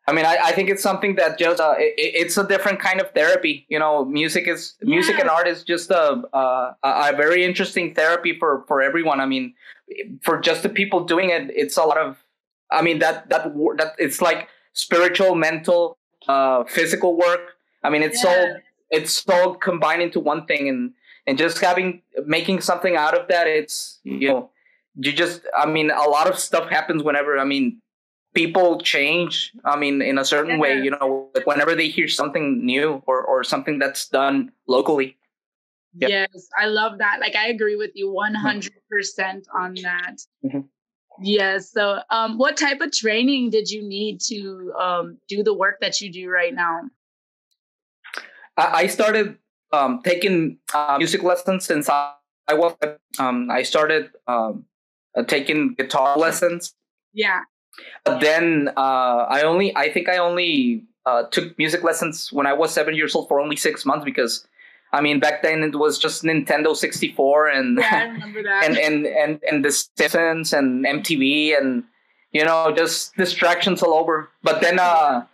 [0.07, 3.01] I mean, I, I think it's something that just uh, it, it's a different kind
[3.01, 3.65] of therapy.
[3.71, 8.39] You know, music is music and art is just a, a a very interesting therapy
[8.39, 9.19] for for everyone.
[9.21, 9.55] I mean,
[10.21, 12.19] for just the people doing it, it's a lot of.
[12.71, 13.45] I mean that that
[13.79, 15.97] that it's like spiritual, mental,
[16.29, 17.57] uh, physical work.
[17.83, 18.31] I mean, it's yeah.
[18.31, 18.57] all
[18.91, 20.93] it's all combined into one thing, and
[21.27, 23.47] and just having making something out of that.
[23.47, 24.51] It's you know,
[24.97, 25.43] you just.
[25.57, 27.39] I mean, a lot of stuff happens whenever.
[27.39, 27.81] I mean,
[28.35, 30.61] people change i mean in a certain yeah.
[30.61, 35.17] way you know whenever they hear something new or, or something that's done locally
[35.95, 39.57] yes i love that like i agree with you 100% mm-hmm.
[39.57, 40.61] on that mm-hmm.
[41.21, 45.79] Yes so um, what type of training did you need to um, do the work
[45.81, 46.83] that you do right now?
[48.57, 49.37] I started
[49.73, 52.13] um, taking uh, music lessons since i,
[52.47, 52.75] I was
[53.19, 54.65] um, i started um,
[55.17, 56.75] uh, taking guitar lessons.
[57.13, 57.41] Yeah.
[58.05, 62.53] But then uh, I only, I think I only uh, took music lessons when I
[62.53, 64.47] was seven years old for only six months because,
[64.95, 68.17] I mean, back then it was just Nintendo 64 and yeah,
[68.65, 71.85] and, and and and the Simpsons and MTV and
[72.33, 74.29] you know just distractions all over.
[74.43, 75.27] But then, uh,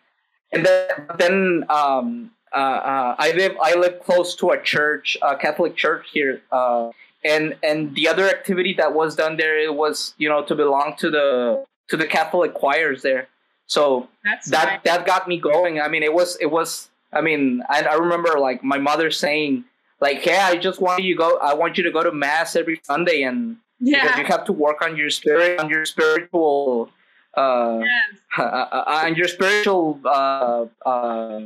[0.52, 5.36] and then then um, uh, uh, I live I live close to a church, a
[5.36, 6.42] Catholic church here.
[6.50, 6.90] Uh,
[7.22, 10.94] and and the other activity that was done there it was you know to belong
[10.96, 13.28] to the to the Catholic choirs there.
[13.66, 14.80] So That's that nice.
[14.84, 15.80] that got me going.
[15.80, 16.89] I mean, it was it was.
[17.12, 19.64] I mean, I, I remember like my mother saying
[20.00, 21.38] like, "Hey, I just want you to go.
[21.38, 24.02] I want you to go to mass every Sunday, and yeah.
[24.02, 26.90] because you have to work on your spirit, on your spiritual,
[27.36, 28.20] uh, yes.
[28.38, 31.40] uh, uh, on your spiritual, uh, uh,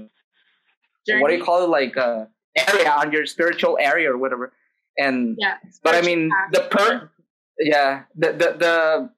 [1.18, 1.68] what do you call it?
[1.68, 4.53] Like uh, area on your spiritual area or whatever."
[4.98, 7.11] And yeah, but I mean, the per,
[7.59, 9.11] yeah, the the the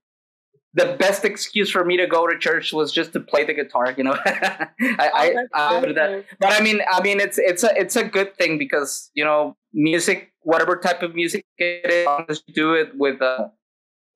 [0.76, 3.94] the best excuse for me to go to church was just to play the guitar.
[3.96, 6.24] You know, I, oh, I, I that.
[6.38, 9.56] But I mean, I mean, it's it's a it's a good thing because you know,
[9.72, 13.48] music, whatever type of music it is, as you do it with uh,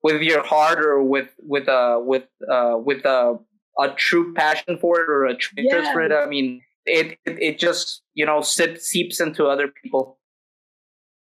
[0.03, 3.39] with your heart or with with uh with uh with a
[3.79, 6.11] a true passion for it or a true interest for it.
[6.11, 10.19] I mean, it, it it just you know sip, seeps into other people.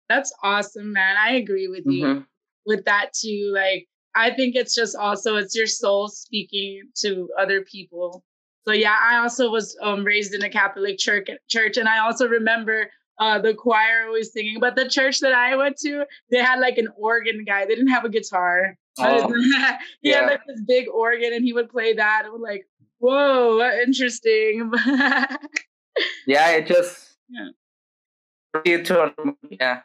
[0.08, 1.14] That's awesome, man.
[1.24, 2.20] I agree with you mm-hmm.
[2.66, 3.52] with that too.
[3.54, 8.24] Like I think it's just also it's your soul speaking to other people.
[8.66, 12.28] So yeah, I also was um, raised in a Catholic church, church, and I also
[12.28, 14.58] remember uh, the choir always singing.
[14.60, 17.64] But the church that I went to, they had like an organ guy.
[17.64, 18.76] They didn't have a guitar.
[19.02, 19.32] Oh.
[20.02, 20.20] he yeah.
[20.20, 22.22] had like this big organ, and he would play that.
[22.24, 22.66] And we're like,
[22.98, 24.70] whoa, interesting.
[26.26, 27.48] yeah, it just yeah.
[29.48, 29.80] yeah.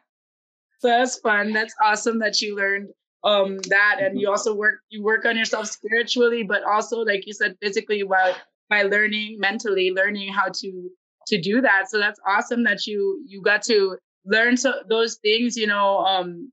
[0.79, 1.53] So that's fun.
[1.53, 2.89] That's awesome that you learned
[3.25, 4.31] um that and you mm-hmm.
[4.31, 8.33] also work you work on yourself spiritually but also like you said physically by
[8.69, 10.89] by learning mentally learning how to
[11.27, 15.55] to do that so that's awesome that you you got to learn so those things,
[15.55, 16.51] you know, um,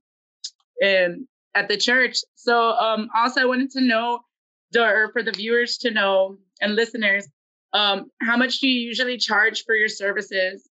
[0.81, 2.17] in, at the church.
[2.35, 4.19] So um, also I wanted to know,
[4.75, 7.27] or for the viewers to know and listeners,
[7.73, 10.69] um, how much do you usually charge for your services?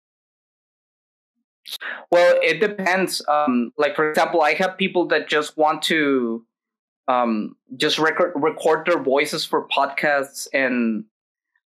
[2.10, 3.22] Well, it depends.
[3.28, 6.44] Um, like for example, I have people that just want to
[7.08, 11.04] um, just record record their voices for podcasts, and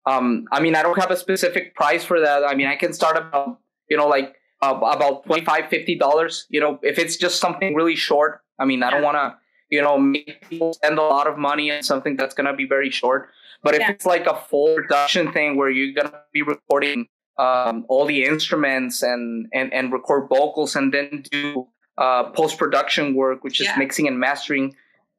[0.07, 2.45] um, I mean, I don't have a specific price for that.
[2.45, 3.59] I mean, I can start about
[3.89, 6.47] you know like uh, about 25 50 dollars.
[6.49, 8.43] You know, if it's just something really short.
[8.59, 9.37] I mean, I don't want to
[9.71, 12.91] you know make people spend a lot of money on something that's gonna be very
[12.91, 13.31] short.
[13.63, 13.91] But if yeah.
[13.91, 19.03] it's like a full production thing where you're gonna be recording um, all the instruments
[19.03, 21.67] and, and and record vocals and then do
[21.99, 23.79] uh, post production work, which is yeah.
[23.79, 24.75] mixing and mastering.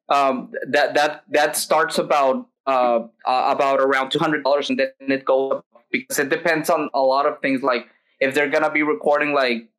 [0.10, 4.91] Um, that that that starts about uh, uh, about around two hundred dollars, and then
[5.00, 7.63] it goes up because it depends on a lot of things.
[7.63, 7.88] Like
[8.19, 9.69] if they're gonna be recording like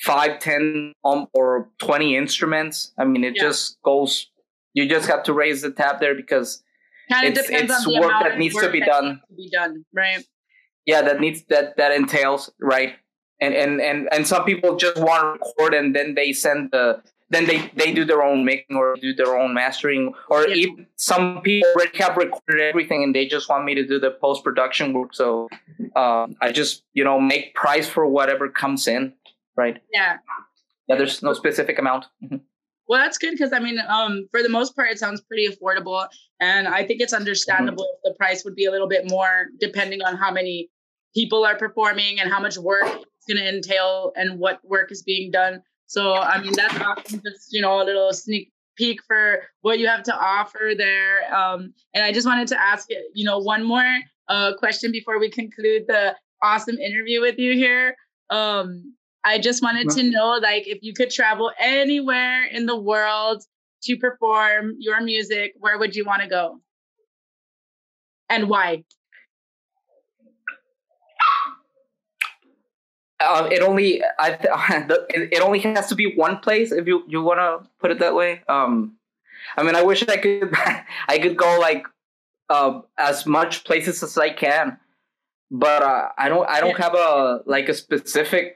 [0.00, 3.42] five, ten, um, or twenty instruments, I mean, it yeah.
[3.42, 4.30] just goes.
[4.72, 6.62] You just have to raise the tab there because
[7.10, 9.20] kind of depends it's on the work that needs work to be done.
[9.28, 10.24] To be done, right?
[10.86, 12.94] Yeah that needs that that entails right?
[13.40, 17.02] And and and and some people just want to record and then they send the
[17.30, 20.12] then they they do their own mixing or do their own mastering.
[20.28, 20.54] Or yeah.
[20.54, 24.10] even some people already have recorded everything and they just want me to do the
[24.10, 25.14] post production work.
[25.14, 25.48] So
[25.96, 29.14] um, i just you know make price for whatever comes in
[29.56, 29.80] right?
[29.92, 30.16] Yeah.
[30.88, 32.06] Yeah there's no specific amount.
[32.22, 32.36] Mm-hmm.
[32.90, 36.08] Well, that's good because I mean, um, for the most part, it sounds pretty affordable,
[36.40, 38.08] and I think it's understandable mm-hmm.
[38.08, 40.68] if the price would be a little bit more, depending on how many
[41.14, 45.04] people are performing and how much work it's going to entail and what work is
[45.04, 45.62] being done.
[45.86, 49.86] So, I mean, that's often just you know a little sneak peek for what you
[49.86, 51.32] have to offer there.
[51.32, 55.30] Um, and I just wanted to ask you know one more uh, question before we
[55.30, 57.94] conclude the awesome interview with you here.
[58.30, 63.44] Um, I just wanted to know, like, if you could travel anywhere in the world
[63.82, 66.60] to perform your music, where would you want to go?
[68.28, 68.84] And why?
[73.18, 74.38] Uh, it only I
[75.10, 78.14] it only has to be one place if you you want to put it that
[78.14, 78.42] way.
[78.48, 78.96] Um,
[79.58, 80.54] I mean, I wish I could
[81.08, 81.86] I could go like
[82.48, 84.78] uh, as much places as I can,
[85.50, 88.54] but uh, I don't I don't have a like a specific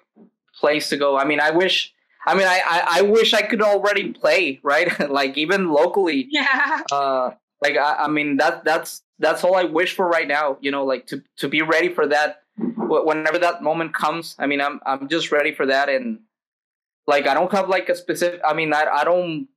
[0.59, 1.17] place to go.
[1.17, 1.93] I mean, I wish.
[2.27, 5.11] I mean, I, I, I wish I could already play, right?
[5.11, 6.27] like even locally.
[6.31, 6.83] Yeah.
[6.91, 7.31] Uh,
[7.63, 10.59] like I, I mean that that's that's all I wish for right now.
[10.61, 14.37] You know, like to to be ready for that whenever that moment comes.
[14.39, 16.21] I mean, I'm I'm just ready for that, and
[17.07, 18.41] like I don't have like a specific.
[18.45, 19.49] I mean, I I don't.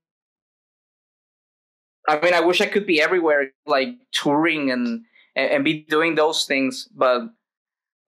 [2.08, 5.04] I mean, I wish I could be everywhere, like touring and
[5.36, 7.30] and, be doing those things, but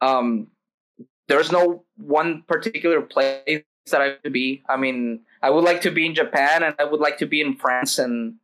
[0.02, 0.48] um,
[1.30, 4.64] there's no one particular place that I could be.
[4.68, 7.40] I mean, I would like to be in Japan and I would like to be
[7.40, 8.36] in France and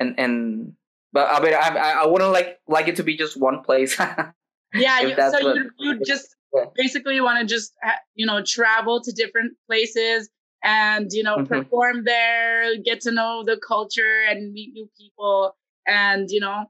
[0.00, 0.72] and and
[1.12, 3.96] but I mean, I I wouldn't like like it to be just one place.
[4.74, 6.64] yeah, you, so what, you you just yeah.
[6.74, 7.72] basically want to just
[8.14, 10.28] you know travel to different places
[10.64, 11.54] and you know mm-hmm.
[11.54, 15.54] perform there, get to know the culture and meet new people,
[15.86, 16.64] and you know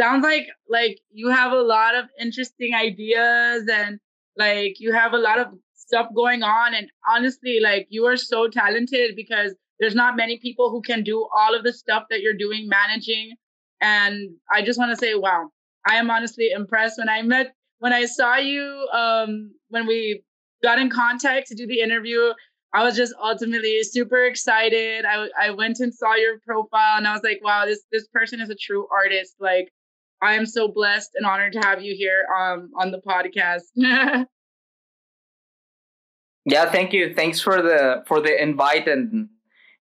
[0.00, 4.00] sounds like like you have a lot of interesting ideas and
[4.36, 6.74] like you have a lot of stuff going on.
[6.74, 11.28] And honestly, like you are so talented because there's not many people who can do
[11.36, 13.34] all of the stuff that you're doing, managing.
[13.80, 15.50] And I just want to say, wow,
[15.86, 20.22] I am honestly impressed when I met, when I saw you, um, when we
[20.62, 22.32] got in contact to do the interview.
[22.74, 25.04] I was just ultimately super excited.
[25.04, 28.40] I, I went and saw your profile and I was like, wow, this this person
[28.40, 29.34] is a true artist.
[29.40, 29.70] Like
[30.22, 33.64] I am so blessed and honored to have you here um, on the podcast.
[36.44, 37.12] yeah, thank you.
[37.12, 39.28] Thanks for the for the invite and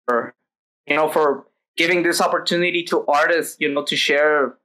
[0.08, 0.34] for
[0.88, 1.46] you know for
[1.78, 4.58] giving this opportunity to artists, you know, to share,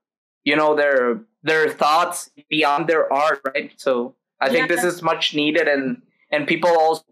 [0.45, 3.73] you know, their their thoughts beyond their art, right?
[3.77, 4.77] So I think yeah.
[4.77, 7.05] this is much needed and and people also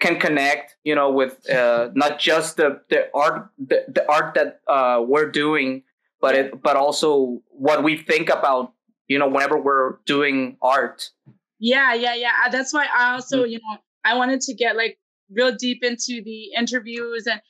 [0.00, 4.60] can connect, you know, with uh, not just the the art the, the art that
[4.68, 5.82] uh, we're doing,
[6.22, 8.72] but it but also what we think about
[9.08, 11.10] you know whenever we're doing art
[11.58, 13.50] yeah yeah yeah uh, that's why i also mm-hmm.
[13.52, 14.98] you know i wanted to get like
[15.30, 17.42] real deep into the interviews and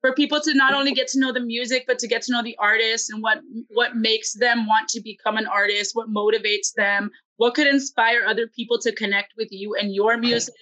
[0.00, 2.42] for people to not only get to know the music but to get to know
[2.42, 3.38] the artist and what
[3.70, 8.46] what makes them want to become an artist what motivates them what could inspire other
[8.46, 10.54] people to connect with you and your music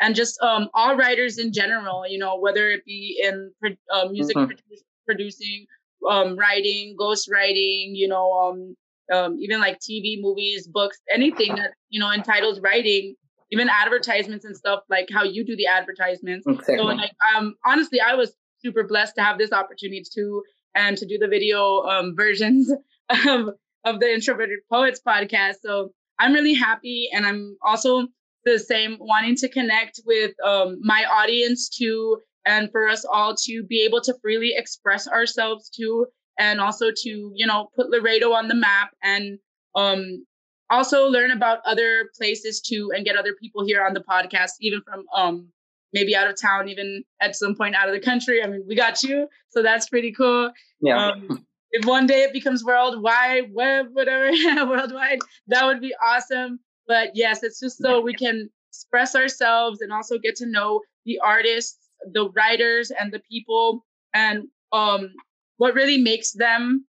[0.00, 3.50] and just um, all writers in general you know whether it be in
[3.92, 4.52] uh, music mm-hmm.
[4.52, 5.66] produ- producing
[6.08, 8.76] um, writing, ghost writing, you know, um,
[9.12, 13.14] um, even like TV, movies, books, anything that, you know, entitled writing,
[13.50, 16.46] even advertisements and stuff like how you do the advertisements.
[16.46, 16.76] Exactly.
[16.76, 20.42] So like um honestly I was super blessed to have this opportunity too
[20.74, 22.72] and to do the video um, versions
[23.26, 23.50] of
[23.84, 25.56] of the Introverted Poets podcast.
[25.62, 28.08] So I'm really happy and I'm also
[28.44, 33.62] the same wanting to connect with um, my audience too and for us all to
[33.64, 36.06] be able to freely express ourselves too
[36.38, 39.38] and also to you know put laredo on the map and
[39.74, 40.24] um
[40.70, 44.80] also learn about other places too and get other people here on the podcast even
[44.82, 45.48] from um
[45.92, 48.42] maybe out of town even at some point out of the country.
[48.42, 50.50] I mean we got you so that's pretty cool.
[50.80, 51.08] Yeah.
[51.08, 54.30] Um, if one day it becomes worldwide web whatever
[54.68, 55.18] worldwide
[55.48, 56.60] that would be awesome.
[56.86, 61.20] But yes it's just so we can express ourselves and also get to know the
[61.24, 63.84] artists the writers and the people
[64.14, 65.12] and um
[65.56, 66.84] what really makes them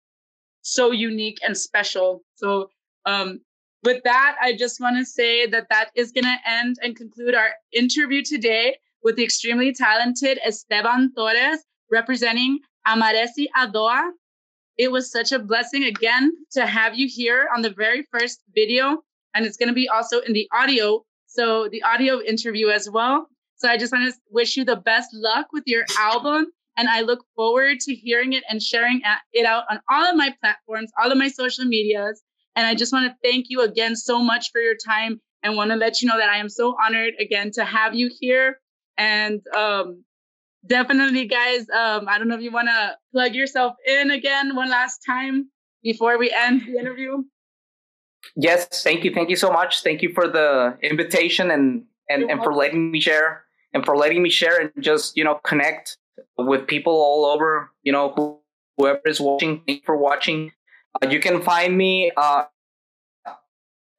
[0.63, 2.69] so unique and special so
[3.07, 3.41] um
[3.85, 7.35] with that, I just want to say that that is going to end and conclude
[7.35, 11.59] our interview today with the extremely talented Esteban Torres
[11.91, 14.11] representing Amaresi Adoa.
[14.79, 19.03] It was such a blessing again to have you here on the very first video,
[19.35, 21.05] and it's going to be also in the audio.
[21.27, 23.29] So, the audio interview as well.
[23.65, 26.49] So, I just want to wish you the best luck with your album.
[26.77, 29.01] And I look forward to hearing it and sharing
[29.33, 32.23] it out on all of my platforms, all of my social medias.
[32.57, 35.71] And I just want to thank you again so much for your time and want
[35.71, 38.61] to let you know that I am so honored again to have you here.
[38.99, 40.05] And um,
[40.67, 44.69] definitely, guys, um, I don't know if you want to plug yourself in again one
[44.69, 45.49] last time
[45.83, 47.23] before we end the interview.
[48.37, 49.15] Yes, thank you.
[49.15, 49.83] Thank you so much.
[49.83, 53.44] Thank you for the invitation and and, and for letting me share
[53.75, 55.99] and for letting me share and just, you know, connect
[56.39, 58.39] with people all over, you know, who,
[58.79, 59.63] whoever is watching.
[59.67, 60.53] Thank you for watching.
[61.03, 62.45] Uh, you can find me uh,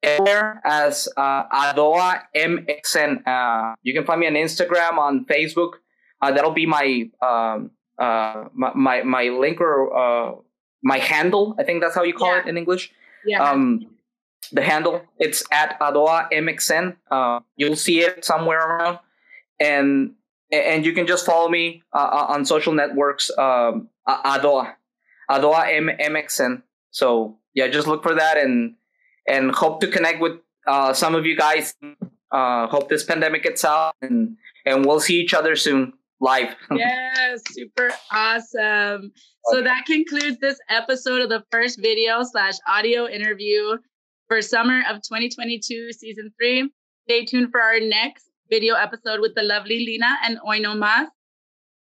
[0.02, 3.26] everywhere as uh, Adoa MXN.
[3.26, 5.74] Uh, you can find me on Instagram, on Facebook.
[6.22, 10.34] Uh, that'll be my, um, uh, my my my link or uh,
[10.82, 11.54] my handle.
[11.58, 12.40] I think that's how you call yeah.
[12.40, 12.92] it in English.
[13.24, 13.42] Yeah.
[13.42, 13.86] Um,
[14.52, 16.96] the handle it's at Adoa MXN.
[17.10, 18.98] Uh, you'll see it somewhere around,
[19.60, 20.12] and
[20.52, 23.30] and you can just follow me uh, on social networks.
[23.36, 24.74] Um, Adoa
[25.30, 26.62] Adoa M MXN.
[26.90, 28.74] So yeah, just look for that and
[29.26, 31.74] and hope to connect with uh, some of you guys.
[32.30, 36.54] Uh, hope this pandemic gets out and and we'll see each other soon live.
[36.74, 39.12] yes, super awesome.
[39.50, 43.76] So that concludes this episode of the first video slash audio interview
[44.28, 46.70] for summer of 2022 season three.
[47.08, 51.08] Stay tuned for our next video episode with the lovely Lina and Oino Mas.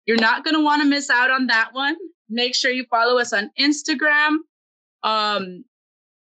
[0.06, 1.96] You're not going to want to miss out on that one.
[2.30, 4.38] Make sure you follow us on Instagram,
[5.04, 5.64] um,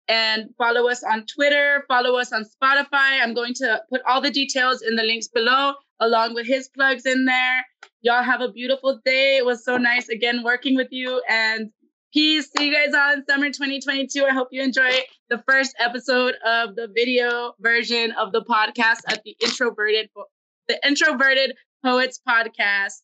[0.07, 3.21] and follow us on Twitter, follow us on Spotify.
[3.21, 7.05] I'm going to put all the details in the links below, along with his plugs
[7.05, 7.65] in there.
[8.01, 9.37] Y'all have a beautiful day.
[9.37, 11.23] It was so nice again working with you.
[11.27, 11.71] And
[12.15, 12.49] peace.
[12.57, 14.23] See you guys on summer 2022.
[14.23, 14.89] I hope you enjoy
[15.29, 20.09] the first episode of the video version of the podcast at the Introverted
[20.69, 23.01] the Introverted Poets Podcast.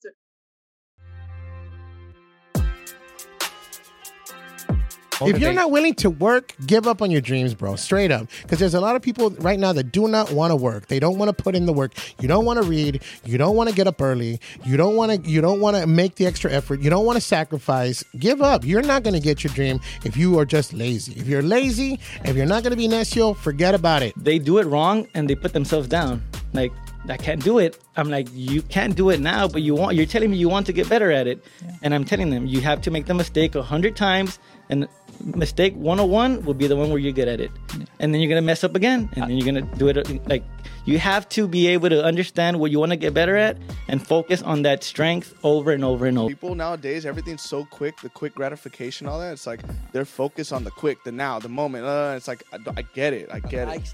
[5.27, 7.75] If you're not willing to work, give up on your dreams, bro.
[7.75, 8.27] Straight up.
[8.41, 10.87] Because there's a lot of people right now that do not want to work.
[10.87, 11.93] They don't want to put in the work.
[12.19, 13.03] You don't want to read.
[13.25, 14.39] You don't want to get up early.
[14.63, 15.29] You don't want to.
[15.29, 16.81] You don't want to make the extra effort.
[16.81, 18.03] You don't want to sacrifice.
[18.17, 18.63] Give up.
[18.63, 21.13] You're not going to get your dream if you are just lazy.
[21.13, 24.13] If you're lazy, if you're not going to be necio, forget about it.
[24.17, 26.23] They do it wrong and they put themselves down.
[26.53, 26.71] Like
[27.09, 27.79] I can't do it.
[27.95, 29.95] I'm like, you can't do it now, but you want.
[29.95, 31.71] You're telling me you want to get better at it, yeah.
[31.83, 34.87] and I'm telling them you have to make the mistake a hundred times, and
[35.23, 37.51] mistake 101 will be the one where you're good at it.
[37.77, 37.85] Yeah.
[37.99, 39.09] And then you're going to mess up again.
[39.13, 40.43] And then you're going to do it like
[40.85, 43.57] you have to be able to understand what you want to get better at
[43.87, 46.29] and focus on that strength over and over and over.
[46.29, 49.33] People nowadays, everything's so quick, the quick gratification, all that.
[49.33, 49.61] It's like
[49.91, 51.85] they're focused on the quick, the now, the moment.
[51.85, 53.29] Uh, it's like, I, I get it.
[53.31, 53.93] I get it.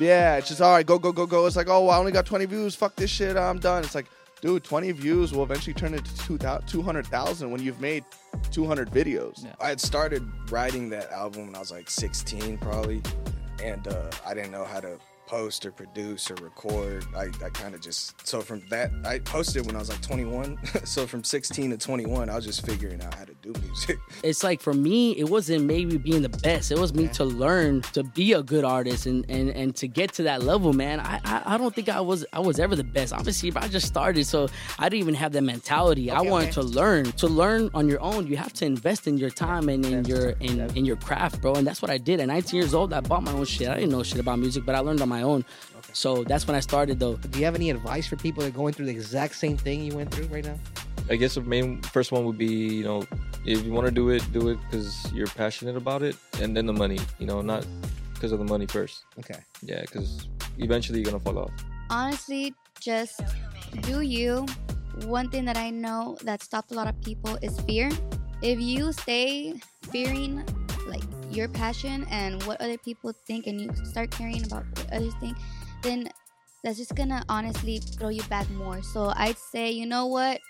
[0.00, 1.46] Yeah, it's just, all right, go, go, go, go.
[1.46, 2.74] It's like, oh, I only got 20 views.
[2.74, 3.36] Fuck this shit.
[3.36, 3.82] I'm done.
[3.82, 4.06] It's like,
[4.40, 8.04] dude, 20 views will eventually turn into 200,000 when you've made
[8.50, 9.44] 200 videos.
[9.44, 9.54] Yeah.
[9.60, 13.02] I had started writing that album when I was like 16, probably,
[13.62, 14.98] and uh, I didn't know how to
[15.28, 17.04] post or produce or record.
[17.14, 20.58] I, I kind of just so from that I posted when I was like 21.
[20.84, 23.98] so from 16 to 21, I was just figuring out how to do music.
[24.24, 26.72] It's like for me, it wasn't maybe being the best.
[26.72, 27.12] It was me yeah.
[27.12, 30.72] to learn to be a good artist and and and to get to that level,
[30.72, 30.98] man.
[31.00, 33.12] I, I, I don't think I was I was ever the best.
[33.12, 34.48] Obviously, I just started, so
[34.78, 36.10] I didn't even have that mentality.
[36.10, 36.60] Okay, I wanted okay.
[36.60, 37.04] to learn.
[37.12, 40.30] To learn on your own, you have to invest in your time and in your
[40.40, 41.54] in, in your craft, bro.
[41.54, 42.20] And that's what I did.
[42.20, 43.68] At 19 years old, I bought my own shit.
[43.68, 45.44] I didn't know shit about music, but I learned on my my own.
[45.92, 47.16] So that's when I started though.
[47.16, 49.82] Do you have any advice for people that are going through the exact same thing
[49.82, 50.58] you went through right now?
[51.10, 53.06] I guess the main first one would be, you know,
[53.44, 56.66] if you want to do it, do it because you're passionate about it, and then
[56.66, 57.00] the money.
[57.18, 57.66] You know, not
[58.14, 59.04] because of the money first.
[59.18, 59.40] Okay.
[59.62, 61.50] Yeah, because eventually you're gonna fall off.
[61.90, 63.20] Honestly, just
[63.82, 64.46] do you.
[65.06, 67.88] One thing that I know that stopped a lot of people is fear.
[68.42, 69.54] If you stay
[69.90, 70.57] fearing like
[71.38, 75.36] your passion and what other people think and you start caring about what others think,
[75.82, 76.10] then
[76.64, 78.82] that's just gonna honestly throw you back more.
[78.82, 80.40] So I'd say, you know what?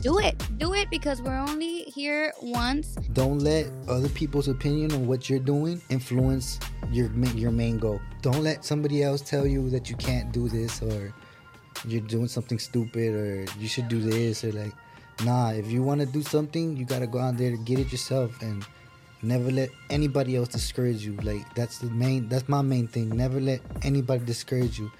[0.00, 0.36] Do it.
[0.58, 2.96] Do it because we're only here once.
[3.12, 6.58] Don't let other people's opinion on what you're doing influence
[6.90, 8.00] your your main goal.
[8.22, 11.12] Don't let somebody else tell you that you can't do this or
[11.84, 14.72] you're doing something stupid or you should do this or like
[15.24, 17.78] nah, if you want to do something, you got to go out there to get
[17.78, 18.66] it yourself and
[19.22, 21.16] never let anybody else discourage you.
[21.22, 23.16] Like that's the main that's my main thing.
[23.16, 24.90] Never let anybody discourage you.